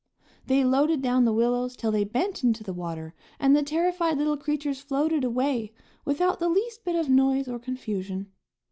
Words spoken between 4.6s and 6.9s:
floated away without the least